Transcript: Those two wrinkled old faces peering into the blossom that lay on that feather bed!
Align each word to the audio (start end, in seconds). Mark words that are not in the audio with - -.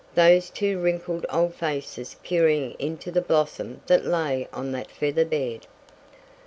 Those 0.15 0.49
two 0.49 0.79
wrinkled 0.79 1.27
old 1.29 1.53
faces 1.53 2.15
peering 2.23 2.75
into 2.79 3.11
the 3.11 3.21
blossom 3.21 3.81
that 3.85 4.03
lay 4.03 4.47
on 4.51 4.71
that 4.71 4.89
feather 4.89 5.25
bed! 5.25 5.67